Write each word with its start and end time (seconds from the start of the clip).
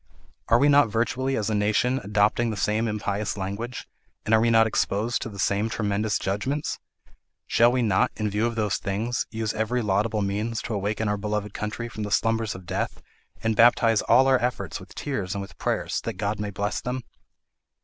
Are 0.47 0.57
we 0.57 0.67
not 0.67 0.89
virtually 0.89 1.37
as 1.37 1.51
a 1.51 1.53
nation 1.53 1.99
adopting 2.03 2.49
the 2.49 2.57
same 2.57 2.87
impious 2.87 3.37
language, 3.37 3.87
and 4.25 4.33
are 4.33 4.39
we 4.41 4.49
not 4.49 4.65
exposed 4.65 5.21
to 5.21 5.29
the 5.29 5.37
same 5.37 5.69
tremendous 5.69 6.17
judgments? 6.17 6.79
Shall 7.45 7.71
we 7.71 7.83
not, 7.83 8.09
in 8.15 8.27
view 8.27 8.47
of 8.47 8.55
those 8.55 8.77
things, 8.77 9.27
use 9.29 9.53
every 9.53 9.83
laudable 9.83 10.23
means 10.23 10.59
to 10.63 10.73
awaken 10.73 11.07
our 11.07 11.17
beloved 11.17 11.53
country 11.53 11.87
from 11.87 12.01
the 12.01 12.09
slumbers 12.09 12.55
of 12.55 12.65
death, 12.65 13.03
and 13.43 13.55
baptize 13.55 14.01
all 14.01 14.25
our 14.25 14.41
efforts 14.41 14.79
with 14.79 14.95
tears 14.95 15.35
and 15.35 15.41
with 15.43 15.59
prayers, 15.59 16.01
that 16.01 16.13
God 16.13 16.39
may 16.39 16.49
bless 16.49 16.81
them? 16.81 17.03